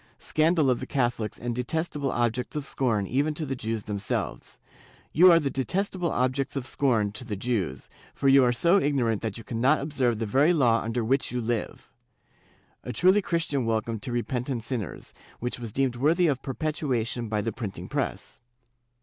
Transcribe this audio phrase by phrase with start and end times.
[0.17, 4.57] Scandal of the Catholics and detestable objects of scorn even to the Jews themselves!....
[5.13, 9.21] You are the detestable objects of scorn to the Jews, for you are so ignorant
[9.21, 11.93] that you cannot observe the very law under which you live"—
[12.83, 17.41] a truly Christian welcome to repen tant sinners, which was deemed worthy of perpetuation by
[17.41, 18.39] the printing press.